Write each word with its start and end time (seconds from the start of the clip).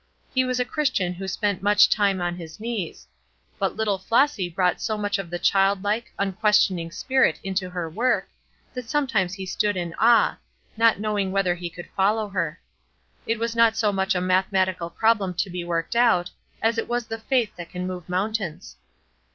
He 0.33 0.43
was 0.43 0.59
a 0.59 0.65
Christian 0.65 1.13
who 1.13 1.27
spent 1.27 1.61
much 1.61 1.87
time 1.87 2.21
on 2.21 2.35
his 2.35 2.59
knees; 2.59 3.07
but 3.59 3.75
little 3.75 3.99
Flossy 3.99 4.49
brought 4.49 4.81
so 4.81 4.97
much 4.97 5.19
of 5.19 5.29
the 5.29 5.37
childlike, 5.37 6.11
unquestioning 6.17 6.89
spirit 6.89 7.39
into 7.43 7.69
her 7.69 7.87
work, 7.87 8.27
that 8.73 8.89
sometimes 8.89 9.35
he 9.35 9.45
stood 9.45 9.77
in 9.77 9.93
awe, 9.99 10.39
not 10.75 10.99
knowing 10.99 11.31
whether 11.31 11.53
he 11.53 11.69
could 11.69 11.87
follow 11.95 12.29
her. 12.29 12.59
It 13.27 13.37
was 13.37 13.55
not 13.55 13.77
so 13.77 13.91
much 13.91 14.15
a 14.15 14.21
mathematical 14.21 14.89
problem 14.89 15.35
to 15.35 15.51
be 15.51 15.63
worked 15.63 15.95
out, 15.95 16.31
as 16.63 16.79
it 16.79 16.87
was 16.87 17.05
the 17.05 17.19
faith 17.19 17.55
that 17.57 17.69
can 17.69 17.83
remove 17.83 18.09
mountains. 18.09 18.77